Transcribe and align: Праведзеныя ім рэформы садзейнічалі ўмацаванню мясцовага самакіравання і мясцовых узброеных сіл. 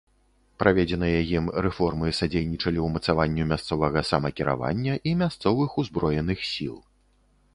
Праведзеныя 0.61 1.17
ім 1.39 1.49
рэформы 1.65 2.07
садзейнічалі 2.19 2.79
ўмацаванню 2.87 3.43
мясцовага 3.51 4.03
самакіравання 4.11 4.93
і 5.11 5.15
мясцовых 5.21 5.77
узброеных 5.83 6.39
сіл. 6.53 6.75